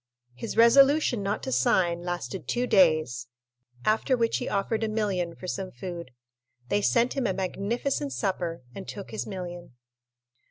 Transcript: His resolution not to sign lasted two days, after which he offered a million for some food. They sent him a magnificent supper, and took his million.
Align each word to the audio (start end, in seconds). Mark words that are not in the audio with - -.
His 0.33 0.57
resolution 0.57 1.21
not 1.21 1.43
to 1.43 1.51
sign 1.51 2.01
lasted 2.01 2.47
two 2.47 2.65
days, 2.65 3.27
after 3.85 4.17
which 4.17 4.37
he 4.37 4.49
offered 4.49 4.83
a 4.83 4.87
million 4.89 5.35
for 5.35 5.45
some 5.45 5.69
food. 5.69 6.09
They 6.69 6.81
sent 6.81 7.13
him 7.13 7.27
a 7.27 7.33
magnificent 7.33 8.11
supper, 8.11 8.63
and 8.73 8.87
took 8.87 9.11
his 9.11 9.27
million. 9.27 9.73